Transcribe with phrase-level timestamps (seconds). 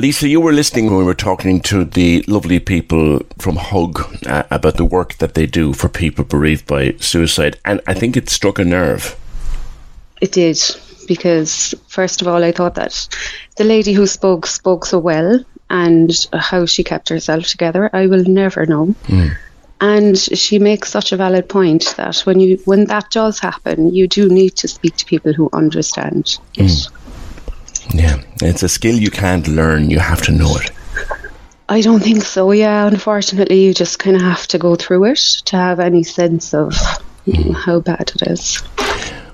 [0.00, 4.44] Lisa, you were listening when we were talking to the lovely people from Hug uh,
[4.48, 8.30] about the work that they do for people bereaved by suicide, and I think it
[8.30, 9.18] struck a nerve.
[10.20, 10.56] It did,
[11.08, 13.08] because first of all, I thought that
[13.56, 18.22] the lady who spoke spoke so well, and how she kept herself together, I will
[18.22, 18.94] never know.
[19.80, 24.06] And she makes such a valid point that when you when that does happen, you
[24.06, 26.88] do need to speak to people who understand it.
[27.92, 30.70] Yeah, it's a skill you can't learn, you have to know it.
[31.68, 32.50] I don't think so.
[32.52, 36.54] Yeah, unfortunately, you just kind of have to go through it to have any sense
[36.54, 36.74] of
[37.54, 38.62] how bad it is.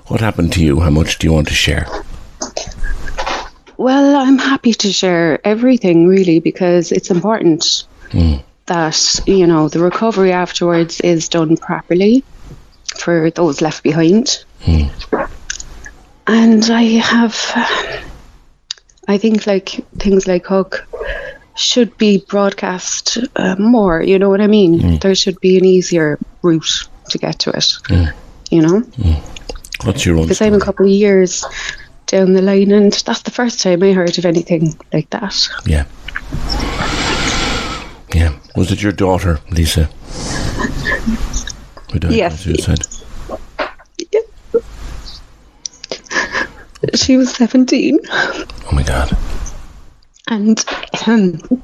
[0.07, 0.81] What happened to you?
[0.81, 1.87] How much do you want to share?
[3.77, 8.35] Well, I'm happy to share everything really because it's important hmm.
[8.67, 12.23] that you know the recovery afterwards is done properly
[12.97, 14.43] for those left behind.
[14.61, 14.87] Hmm.
[16.27, 17.35] And I have,
[19.07, 20.77] I think, like things like Hug
[21.55, 24.01] should be broadcast uh, more.
[24.01, 24.79] You know what I mean?
[24.79, 25.01] Mm.
[25.01, 27.73] There should be an easier route to get to it.
[27.89, 28.13] Mm.
[28.51, 29.85] You know, mm.
[29.85, 31.45] What's your own because I'm a couple of years
[32.07, 35.49] down the line, and that's the first time I heard of anything like that.
[35.65, 35.85] Yeah.
[38.13, 38.37] Yeah.
[38.55, 39.85] Was it your daughter, Lisa?
[41.91, 42.94] Who died by Yes.
[46.95, 47.99] She was 17.
[48.09, 49.15] Oh my god.
[50.27, 50.63] and
[51.07, 51.61] um,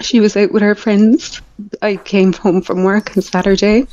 [0.00, 1.40] she was out with her friends.
[1.80, 3.86] I came home from work on Saturday,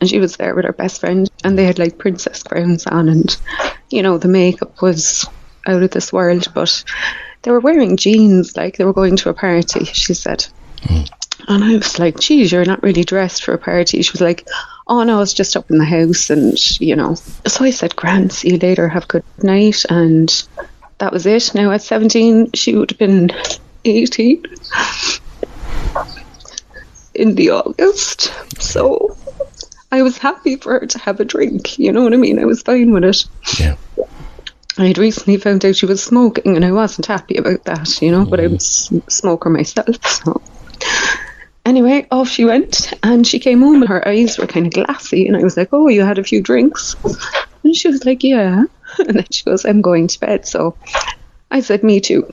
[0.00, 3.08] and she was there with her best friend, and they had like princess crowns on,
[3.08, 3.36] and
[3.90, 5.26] you know the makeup was
[5.66, 6.84] out of this world, but
[7.42, 9.84] they were wearing jeans, like they were going to a party.
[9.84, 10.46] She said.
[11.48, 14.00] And I was like, geez, you're not really dressed for a party.
[14.02, 14.46] She was like,
[14.86, 16.30] oh no, I was just up in the house.
[16.30, 19.84] And, you know, so I said, grand, see you later, have a good night.
[19.88, 20.30] And
[20.98, 21.54] that was it.
[21.54, 23.30] Now at 17, she would have been
[23.84, 24.44] 18
[27.14, 28.32] in the August.
[28.60, 29.16] So
[29.90, 31.78] I was happy for her to have a drink.
[31.78, 32.38] You know what I mean?
[32.38, 33.24] I was fine with it.
[33.58, 33.76] Yeah.
[34.78, 38.10] I had recently found out she was smoking, and I wasn't happy about that, you
[38.10, 38.52] know, but I mm.
[38.52, 40.02] was a smoker myself.
[40.06, 40.40] So
[41.72, 45.26] anyway, off she went, and she came home, and her eyes were kind of glassy,
[45.26, 46.94] and I was like, "Oh, you had a few drinks?"
[47.64, 48.64] And she was like, "Yeah,"
[48.98, 50.76] and then she goes, "I'm going to bed." So
[51.50, 52.28] I said, "Me too."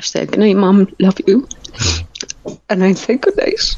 [0.00, 0.88] She said, "Good night, mom.
[0.98, 1.46] Love you,"
[2.70, 3.76] and I said, "Good night."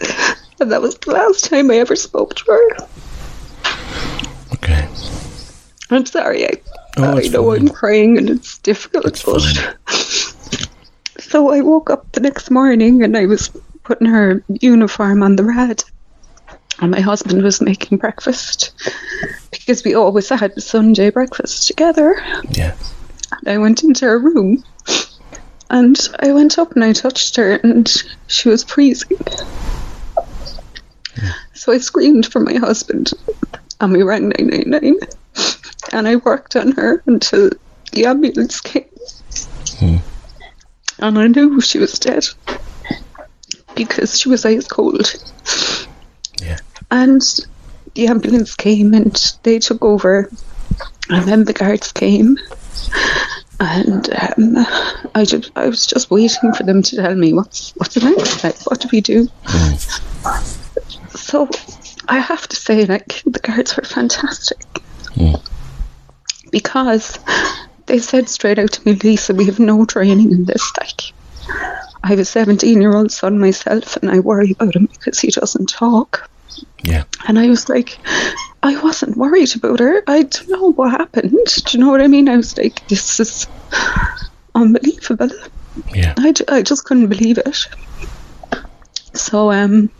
[0.60, 2.76] And that was the last time I ever spoke to her.
[4.54, 4.88] Okay.
[5.88, 6.46] I'm sorry.
[6.46, 6.50] I,
[6.96, 7.60] Oh, I know fine.
[7.60, 9.76] I'm crying and it's difficult, It's but.
[11.28, 13.50] So I woke up the next morning and I was
[13.84, 15.84] putting her uniform on the rad,
[16.80, 18.72] and my husband was making breakfast
[19.50, 22.16] because we always had Sunday breakfast together.
[22.50, 22.74] Yeah.
[23.30, 24.64] And I went into her room,
[25.70, 27.90] and I went up and I touched her, and
[28.26, 29.18] she was freezing.
[31.54, 33.10] So I screamed for my husband,
[33.80, 34.96] and we rang 999,
[35.92, 37.50] and I worked on her until
[37.92, 38.84] the ambulance came.
[39.78, 39.96] Hmm.
[41.00, 42.26] And I knew she was dead
[43.74, 45.14] because she was ice cold.
[46.42, 46.58] Yeah.
[46.90, 47.22] And
[47.94, 50.30] the ambulance came and they took over,
[51.08, 52.38] and then the guards came.
[53.60, 54.56] And um,
[55.14, 58.38] I just, I was just waiting for them to tell me what's what's the next
[58.38, 58.56] step.
[58.64, 59.28] What do we do?
[61.10, 61.48] So
[62.08, 64.64] I have to say, like the guards were fantastic
[66.50, 67.18] because
[67.88, 70.72] they said straight out to me, Lisa, we have no training in this.
[70.78, 71.12] Like,
[72.04, 75.30] I have a 17 year old son myself, and I worry about him because he
[75.30, 76.30] doesn't talk.
[76.82, 77.04] Yeah.
[77.26, 77.98] And I was like,
[78.62, 80.02] I wasn't worried about her.
[80.06, 81.32] I don't know what happened.
[81.32, 82.28] Do you know what I mean?
[82.28, 83.46] I was like, this is
[84.54, 85.30] unbelievable.
[85.94, 86.14] Yeah.
[86.18, 87.68] I, I just couldn't believe it.
[89.14, 89.90] So, um,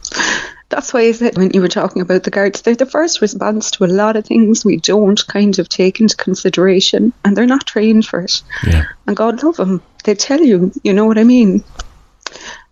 [0.69, 3.71] that's why I said when you were talking about the guards, they're the first response
[3.73, 7.67] to a lot of things we don't kind of take into consideration, and they're not
[7.67, 8.43] trained for it.
[8.67, 8.85] Yeah.
[9.07, 9.83] And God love them.
[10.05, 11.65] They tell you, you know what I mean?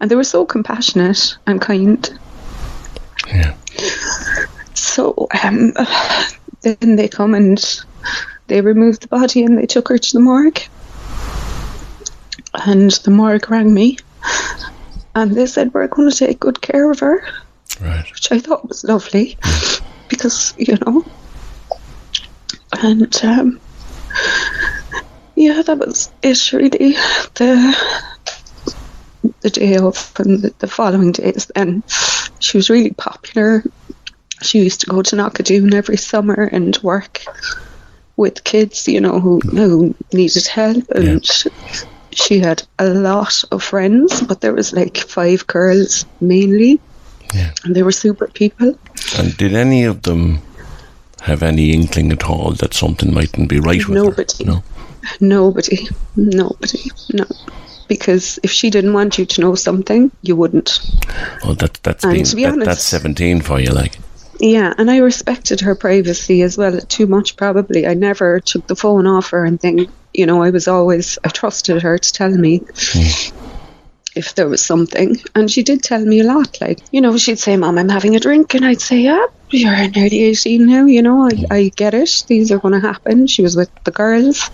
[0.01, 2.19] And they were so compassionate and kind.
[3.29, 3.57] Yeah.
[4.75, 5.73] So um,
[6.61, 7.59] then they come and
[8.47, 10.61] they removed the body and they took her to the morgue.
[12.55, 13.99] And the morgue rang me
[15.15, 17.27] and they said, We're going to take good care of her,
[17.81, 18.11] Right.
[18.11, 19.37] which I thought was lovely
[20.09, 21.05] because, you know.
[22.83, 23.61] And um,
[25.35, 26.93] yeah, that was it really.
[27.35, 27.77] The
[29.43, 31.83] the day of and the, the following days then
[32.39, 33.65] she was really popular
[34.43, 37.23] she used to go to Knockadoon every summer and work
[38.17, 40.85] with kids, you know, who, who needed help.
[40.95, 41.25] And
[42.13, 46.81] she had a lot of friends, but there was like five girls mainly.
[47.35, 47.53] Yeah.
[47.65, 48.79] And they were super people.
[49.19, 50.41] And did any of them
[51.23, 54.45] have any inkling at all that something mightn't be right with Nobody.
[54.45, 54.51] her?
[54.53, 54.63] No.
[55.21, 55.89] Nobody.
[56.17, 56.91] Nobody.
[57.13, 57.25] No.
[57.89, 60.81] Because if she didn't want you to know something, you wouldn't.
[61.45, 63.99] Well, that, that's And been, to be that, honest- that's 17 for you, like.
[64.41, 67.87] Yeah, and I respected her privacy as well, too much probably.
[67.87, 69.91] I never took the phone off her and thing.
[70.13, 72.61] You know, I was always, I trusted her to tell me
[74.17, 75.17] if there was something.
[75.35, 76.59] And she did tell me a lot.
[76.61, 78.55] Like, you know, she'd say, Mom, I'm having a drink.
[78.55, 80.87] And I'd say, Yeah, you're nearly 18 now.
[80.87, 82.25] You know, I, I get it.
[82.27, 83.27] These are going to happen.
[83.27, 84.51] She was with the girls.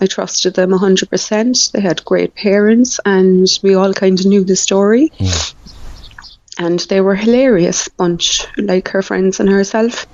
[0.00, 1.72] I trusted them 100%.
[1.72, 6.64] They had great parents, and we all kind of knew the story hmm.
[6.64, 10.06] and they were hilarious bunch, like her friends and herself.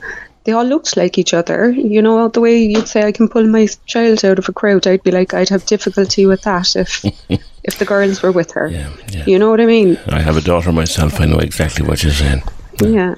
[0.45, 1.71] They all looked like each other.
[1.71, 4.87] You know, the way you'd say I can pull my child out of a crowd,
[4.87, 7.05] I'd be like, I'd have difficulty with that if
[7.65, 8.69] if the girls were with her.
[8.69, 9.25] Yeah, yeah.
[9.27, 9.99] You know what I mean?
[10.09, 11.21] I have a daughter myself.
[11.21, 12.43] I know exactly what you're saying.
[12.81, 13.15] Yeah.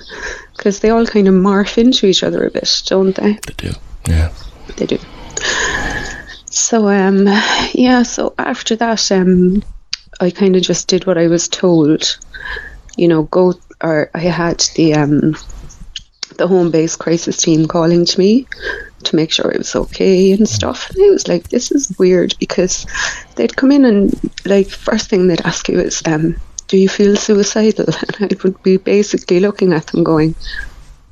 [0.56, 3.32] Because they all kind of morph into each other a bit, don't they?
[3.46, 3.72] They do.
[4.08, 4.32] Yeah.
[4.76, 4.98] They do.
[6.50, 7.26] So um
[7.74, 9.62] yeah, so after that um
[10.20, 12.18] I kind of just did what I was told.
[12.96, 15.36] You know, go or I had the um
[16.36, 18.46] the home based crisis team calling to me
[19.04, 20.90] to make sure it was okay and stuff.
[20.90, 22.86] And I was like, this is weird because
[23.36, 26.36] they'd come in and like first thing they'd ask you is, um,
[26.68, 27.86] do you feel suicidal?
[28.20, 30.34] And I would be basically looking at them going,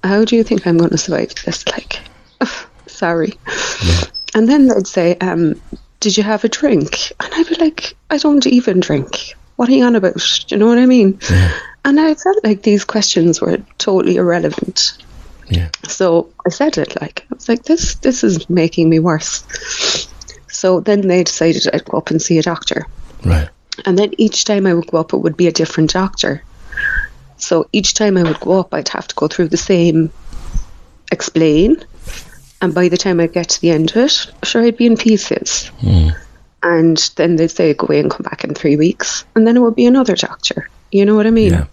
[0.03, 1.67] how do you think I'm going to survive this?
[1.69, 2.01] Like,
[2.41, 3.35] "Ugh, sorry.
[4.35, 5.61] And then they'd say, um,
[6.01, 7.13] did you have a drink?
[7.21, 9.35] And I'd be like, I don't even drink.
[9.57, 10.15] What are you on about?
[10.49, 11.19] Do you know what I mean?
[11.85, 14.99] And I felt like these questions were totally irrelevant.
[15.49, 15.71] Yeah.
[15.89, 19.45] So I said it like I was like, this this is making me worse.
[20.49, 22.87] So then they decided I'd go up and see a doctor.
[23.25, 23.49] Right.
[23.85, 26.43] And then each time I would go up it would be a different doctor.
[27.37, 30.13] So each time I would go up I'd have to go through the same
[31.13, 31.85] explain
[32.65, 34.97] and by the time I get to the end of it, sure I'd be in
[34.97, 35.67] pieces.
[35.81, 36.09] Hmm.
[36.63, 39.27] And then they'd say go away and come back in three weeks.
[39.35, 40.71] And then it would be another doctor.
[40.91, 41.53] You know what I mean?
[41.53, 41.67] Yeah.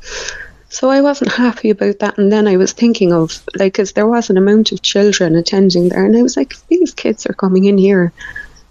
[0.71, 2.17] So I wasn't happy about that.
[2.17, 5.89] And then I was thinking of, like, because there was an amount of children attending
[5.89, 6.05] there.
[6.05, 8.11] And I was like, these kids are coming in here,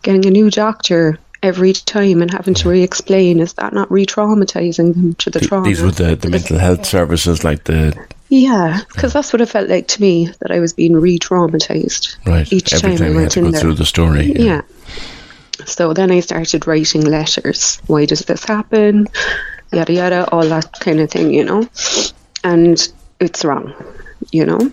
[0.03, 4.05] getting a new doctor every time and having to re explain, is that not re
[4.05, 5.67] traumatizing them to the Th- trauma?
[5.69, 7.97] These were the, the mental health services, like the.
[8.29, 12.17] Yeah, because that's what it felt like to me, that I was being re traumatized
[12.27, 12.51] Right.
[12.53, 13.61] each Every time, I went to in go there.
[13.61, 14.33] through the story.
[14.33, 14.63] Yeah.
[15.67, 17.81] So then I started writing letters.
[17.87, 19.09] Why does this happen?
[19.73, 21.69] Yada yada, all that kind of thing, you know.
[22.43, 22.81] And
[23.21, 23.75] it's wrong,
[24.33, 24.73] you know.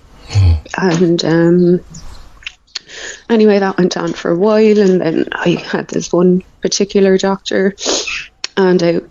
[0.77, 1.79] And um,
[3.29, 7.75] anyway, that went on for a while, and then I had this one particular doctor,
[8.55, 9.01] and I.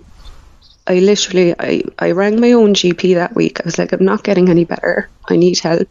[0.88, 3.58] I literally, I, I rang my own GP that week.
[3.58, 5.10] I was like, I'm not getting any better.
[5.28, 5.88] I need help.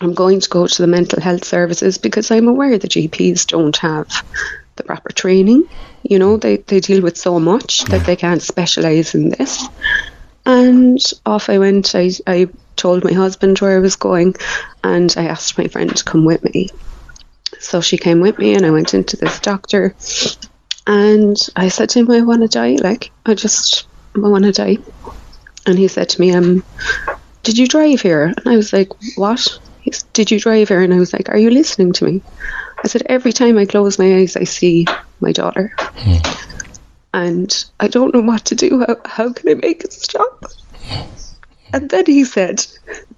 [0.00, 3.76] I'm going to go to the mental health services because I'm aware the GPs don't
[3.76, 4.08] have
[4.76, 5.68] the proper training.
[6.02, 9.66] You know, they, they deal with so much that they can't specialise in this.
[10.44, 11.94] And off I went.
[11.94, 14.36] I, I told my husband where I was going
[14.84, 16.68] and I asked my friend to come with me.
[17.58, 19.96] So she came with me and I went into this doctor
[20.86, 22.76] and I said to him, I want to die.
[22.80, 24.78] Like, I just, I want to die.
[25.66, 26.62] And he said to me, um,
[27.42, 28.24] did you drive here?
[28.24, 29.58] And I was like, what?
[29.80, 30.80] He said, did you drive here?
[30.80, 32.22] And I was like, are you listening to me?
[32.86, 34.86] I said, every time I close my eyes, I see
[35.18, 35.74] my daughter.
[35.78, 36.18] Hmm.
[37.12, 38.84] And I don't know what to do.
[38.86, 40.44] How, how can I make it stop?
[41.72, 42.64] And then he said,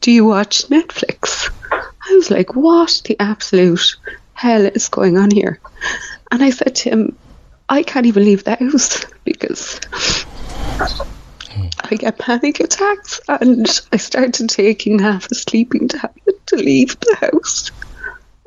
[0.00, 1.50] Do you watch Netflix?
[1.70, 3.94] I was like, What the absolute
[4.32, 5.60] hell is going on here?
[6.32, 7.18] And I said to him,
[7.68, 9.80] I can't even leave the house because
[11.84, 17.16] I get panic attacks and I started taking half a sleeping tablet to leave the
[17.16, 17.70] house.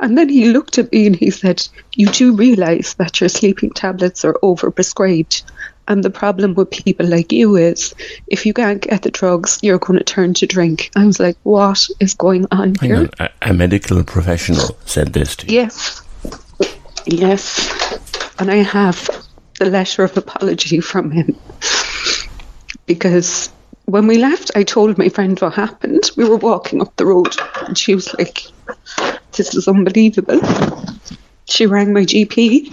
[0.01, 3.69] And then he looked at me and he said, You do realise that your sleeping
[3.69, 5.43] tablets are overprescribed.
[5.87, 7.93] And the problem with people like you is
[8.27, 10.89] if you can't get the drugs, you're going to turn to drink.
[10.95, 12.97] I was like, What is going on here?
[12.97, 15.53] on, a, a medical professional said this to you.
[15.53, 16.01] Yes.
[17.05, 17.99] Yes.
[18.39, 19.07] And I have
[19.59, 21.37] the letter of apology from him.
[22.87, 23.51] Because
[23.85, 26.09] when we left, I told my friend what happened.
[26.17, 27.35] We were walking up the road
[27.67, 28.47] and she was like,
[29.41, 30.39] This is unbelievable.
[31.45, 32.69] She rang my GP.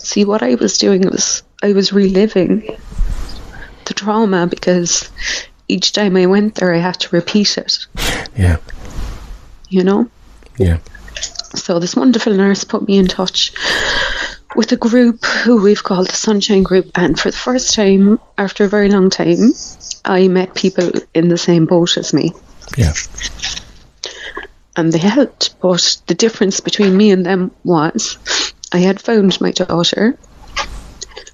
[0.00, 2.76] See, what I was doing was I was reliving
[3.86, 5.10] the trauma because
[5.66, 7.76] each time I went there, I had to repeat it,
[8.36, 8.58] Yeah,
[9.68, 10.08] you know?
[10.58, 10.78] yeah.
[11.56, 13.52] So this wonderful nurse put me in touch
[14.54, 18.64] with a group who we've called the Sunshine Group, and for the first time, after
[18.64, 19.50] a very long time,
[20.04, 22.32] I met people in the same boat as me,
[22.76, 22.92] Yeah.
[24.78, 25.60] And they helped.
[25.60, 28.16] But the difference between me and them was,
[28.72, 30.16] I had found my daughter.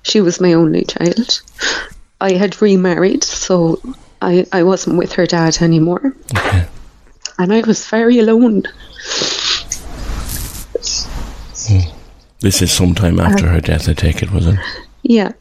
[0.03, 1.43] She was my only child.
[2.21, 3.81] I had remarried, so
[4.23, 6.67] I I wasn't with her dad anymore, Okay.
[7.39, 8.63] and I was very alone.
[12.41, 14.59] This is sometime after her death, I take it, was it?
[15.03, 15.33] Yeah.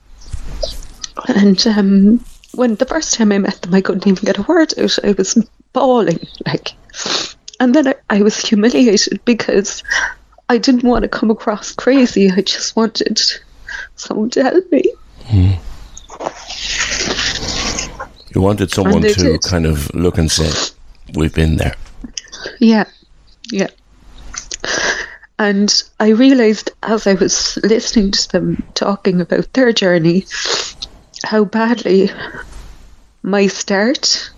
[1.27, 4.73] And um, when the first time I met them, I couldn't even get a word
[4.77, 4.99] out.
[5.03, 5.37] I was
[5.73, 6.73] bawling, like.
[7.63, 9.83] And then I, I was humiliated because
[10.49, 12.29] I didn't want to come across crazy.
[12.29, 13.21] I just wanted
[13.95, 14.83] someone to help me.
[18.35, 19.43] You wanted someone to did.
[19.43, 20.51] kind of look and say,
[21.13, 21.73] "We've been there."
[22.59, 22.83] Yeah,
[23.49, 23.69] yeah.
[25.39, 30.25] And I realised as I was listening to them talking about their journey,
[31.23, 32.11] how badly
[33.21, 34.31] my start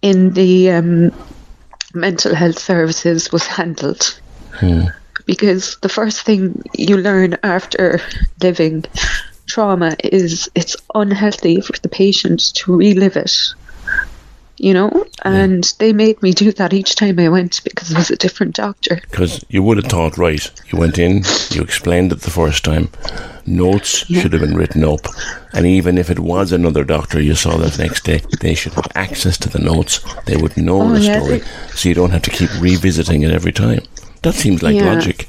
[0.00, 1.12] in the um,
[1.94, 4.20] mental health services was handled.
[4.52, 4.86] Hmm.
[5.26, 8.00] Because the first thing you learn after
[8.42, 8.84] living
[9.46, 13.54] trauma is it's unhealthy for the patient to relive it
[14.66, 14.90] you know
[15.24, 18.54] and they made me do that each time i went because it was a different
[18.54, 22.62] doctor Because you would have thought, right, you went in, you explained it the first
[22.64, 22.90] time,
[23.46, 25.00] notes should have been written up,
[25.54, 28.86] and even if it was another doctor you saw the next day, they should have
[28.94, 30.00] access to the notes.
[30.26, 33.22] They would know Oh, the yeah, story, they- so you don't have to keep revisiting
[33.22, 33.80] it every time.
[34.22, 34.92] That seems like Yeah.
[34.94, 35.28] logic.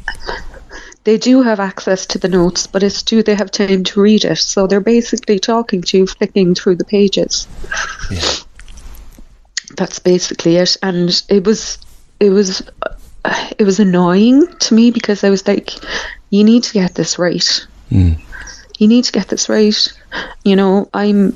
[1.04, 4.24] they do have access to the notes but it's do they have time to read
[4.24, 7.48] it so they're basically talking to you flicking through the pages
[8.12, 8.22] Yeah.
[9.78, 11.78] That's basically it and it was
[12.20, 12.62] it was
[13.58, 15.72] it was annoying to me because i was like
[16.30, 18.14] you need to get this right hmm.
[18.80, 19.94] you need to get this right
[20.44, 21.36] you know i'm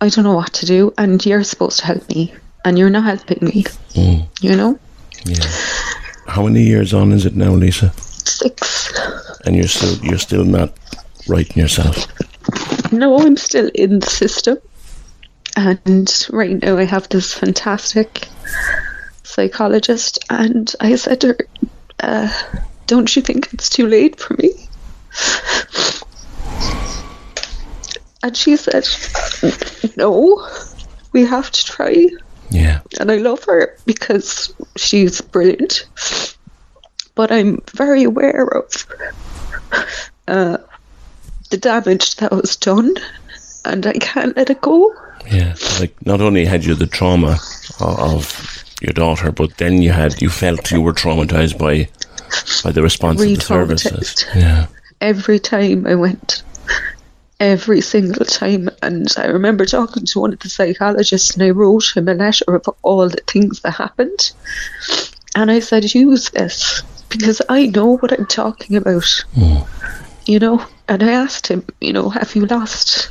[0.00, 2.32] i don't know what to do and you're supposed to help me
[2.64, 3.64] and you're not helping me
[3.94, 4.20] hmm.
[4.40, 4.78] you know
[5.24, 5.46] Yeah.
[6.26, 7.92] How many years on is it now, Lisa?
[7.98, 8.92] six
[9.44, 10.72] And you're still you're still not
[11.28, 12.06] right in yourself.
[12.92, 14.58] No, I'm still in the system.
[15.58, 18.28] And right now I have this fantastic
[19.24, 20.20] psychologist.
[20.30, 21.38] And I said to her,
[21.98, 22.32] uh,
[22.86, 24.50] Don't you think it's too late for me?
[28.20, 28.86] And she said,
[29.96, 30.46] No,
[31.12, 32.08] we have to try.
[32.50, 32.80] Yeah.
[32.98, 35.86] And I love her because she's brilliant.
[37.14, 38.86] But I'm very aware of
[40.26, 40.58] uh,
[41.50, 42.94] the damage that was done,
[43.64, 44.92] and I can't let it go.
[45.30, 47.38] Yeah, like not only had you the trauma
[47.80, 51.88] of your daughter, but then you had you felt you were traumatized by
[52.62, 53.90] by the response of the services.
[53.90, 54.40] Re-traumatized.
[54.40, 54.66] Yeah,
[55.00, 56.42] Every time I went,
[57.40, 58.68] every single time.
[58.82, 62.54] And I remember talking to one of the psychologists, and I wrote him a letter
[62.54, 64.32] of all the things that happened.
[65.36, 69.24] And I said, use this because I know what I'm talking about.
[69.34, 69.58] Hmm.
[70.26, 73.08] You know, and I asked him, you know, have you lost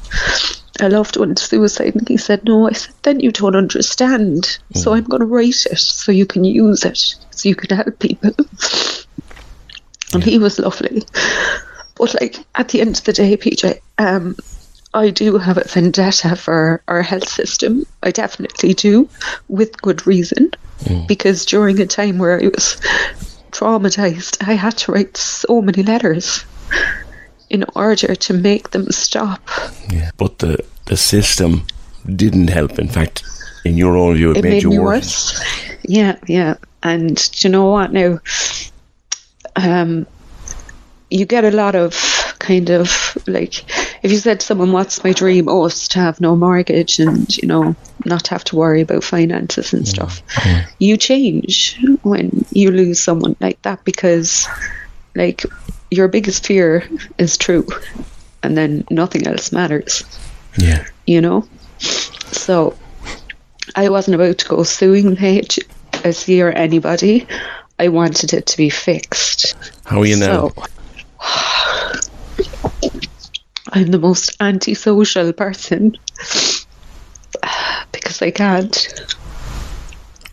[0.80, 1.96] a loved one suicide?
[1.96, 2.68] And he said, no.
[2.68, 4.60] I said, then you don't understand.
[4.76, 8.00] So I'm going to write it so you can use it, so you can help
[8.00, 8.32] people.
[10.14, 11.04] And he was lovely.
[11.96, 14.36] But like at the end of the day, PJ, um,
[14.94, 17.86] I do have a vendetta for our health system.
[18.04, 19.10] I definitely do,
[19.48, 20.52] with good reason.
[21.08, 22.80] Because during a time where I was
[23.52, 26.46] traumatized, I had to write so many letters
[27.50, 29.42] in order to make them stop.
[29.90, 30.12] yeah.
[30.18, 31.66] But the the system
[32.16, 32.80] didn't help.
[32.80, 33.24] In fact,
[33.66, 35.40] in your own view, it, it made, made you worse.
[35.40, 35.78] worse.
[35.84, 36.56] Yeah, yeah.
[36.84, 38.20] And do you know what now?
[39.56, 40.06] Um,
[41.10, 41.94] you get a lot of
[42.40, 43.64] kind of like
[44.04, 47.36] if you said to someone, "What's my dream?" Oh, it's to have no mortgage and
[47.38, 47.76] you know
[48.06, 50.22] not have to worry about finances and stuff.
[50.80, 54.48] You change when you lose someone like that because,
[55.16, 55.44] like,
[55.92, 57.66] your biggest fear is true,
[58.44, 60.04] and then nothing else matters
[60.58, 60.86] Yeah.
[61.06, 61.48] you know.
[61.80, 62.76] So
[63.76, 67.28] I wasn't about to go suing the HSE or anybody.
[67.80, 69.56] I wanted it to be fixed.
[69.86, 70.52] How are you now?
[73.74, 75.96] I'm the most antisocial person
[77.92, 79.04] because I can't.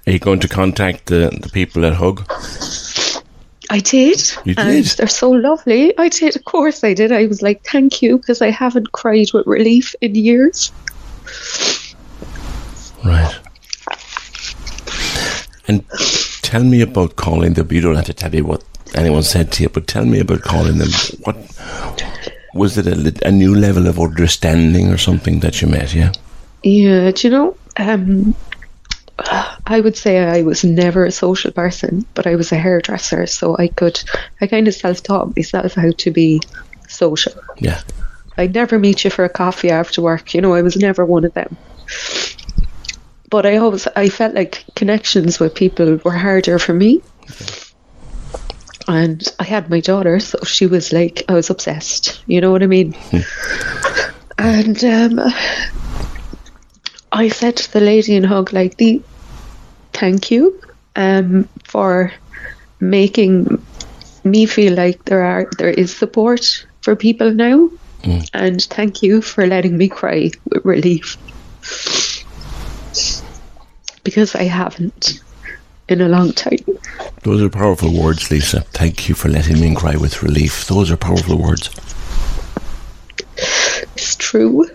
[0.06, 2.26] Are you going to contact the, the people at Hug?
[3.70, 4.20] I did.
[4.44, 4.98] You and did?
[4.98, 5.96] they're so lovely.
[5.98, 6.36] I did.
[6.36, 7.12] Of course I did.
[7.12, 10.72] I was like, thank you, because I haven't cried with relief in years.
[13.04, 13.38] Right.
[15.66, 15.84] And
[16.42, 17.72] tell me about calling them.
[17.72, 18.62] You don't have to tell me what
[18.94, 20.88] anyone said to you, but tell me about calling them.
[21.22, 21.36] What
[22.54, 22.86] was it?
[22.86, 25.94] A, a new level of understanding or something that you met?
[25.94, 26.12] Yeah.
[26.62, 28.34] Yeah, do you know, um,
[29.18, 33.56] I would say I was never a social person, but I was a hairdresser, so
[33.56, 34.02] I could,
[34.40, 36.40] I kind of self taught myself how to be
[36.88, 37.32] social.
[37.58, 37.80] Yeah.
[38.36, 41.24] I'd never meet you for a coffee after work, you know, I was never one
[41.24, 41.56] of them.
[43.30, 47.00] But I always, I felt like connections with people were harder for me.
[48.86, 52.62] And I had my daughter, so she was like, I was obsessed, you know what
[52.62, 52.94] I mean?
[54.38, 55.20] and um,
[57.14, 59.00] I said to the lady in Hug, like, the
[59.92, 60.60] thank you
[60.96, 62.12] um, for
[62.80, 63.64] making
[64.24, 67.70] me feel like there are there is support for people now,
[68.34, 71.16] and thank you for letting me cry with relief
[74.02, 75.20] because I haven't
[75.88, 76.58] in a long time.
[77.22, 78.62] Those are powerful words, Lisa.
[78.72, 80.66] Thank you for letting me cry with relief.
[80.66, 81.70] Those are powerful words.
[83.94, 84.68] It's true.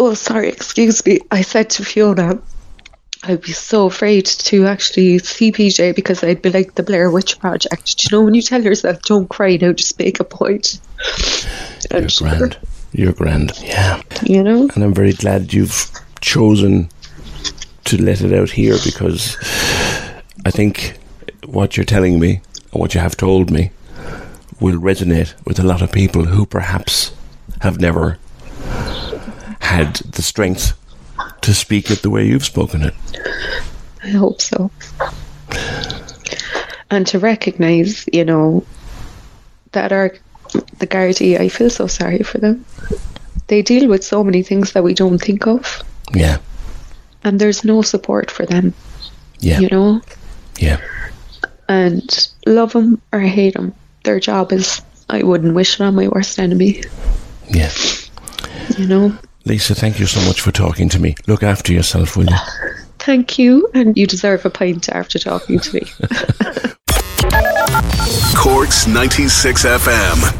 [0.00, 1.18] Oh, sorry, excuse me.
[1.30, 2.40] I said to Fiona,
[3.24, 7.38] I'd be so afraid to actually see PJ because I'd be like the Blair Witch
[7.38, 7.98] Project.
[7.98, 10.80] Do you know when you tell yourself, don't cry now, just make a point?
[11.90, 12.58] You're And grand.
[12.92, 13.52] You're grand.
[13.60, 14.00] Yeah.
[14.22, 14.70] You know?
[14.74, 15.90] And I'm very glad you've
[16.22, 16.88] chosen
[17.84, 19.36] to let it out here because
[20.46, 20.96] I think
[21.44, 22.40] what you're telling me,
[22.72, 23.70] or what you have told me,
[24.60, 27.12] will resonate with a lot of people who perhaps
[27.60, 28.16] have never
[29.60, 30.72] had the strength
[31.42, 32.94] to speak it the way you've spoken it.
[34.02, 34.70] I hope so.
[36.90, 38.64] And to recognise, you know,
[39.72, 40.12] that our
[40.78, 42.64] the Gardaí, I feel so sorry for them.
[43.46, 45.82] They deal with so many things that we don't think of,
[46.14, 46.38] Yeah.
[47.22, 48.74] and there's no support for them,
[49.38, 49.60] Yeah.
[49.60, 50.00] you know.
[50.58, 50.78] Yeah.
[51.68, 53.72] And love them or hate them,
[54.04, 54.82] their job is.
[55.08, 56.82] I wouldn't wish it on my worst enemy,
[57.48, 57.70] Yeah.
[58.78, 59.12] you know.
[59.44, 61.14] Lisa, thank you so much for talking to me.
[61.26, 62.36] Look after yourself, will you?
[62.98, 65.80] Thank you, and you deserve a pint after talking to me.
[68.36, 70.39] Corks 96 FM.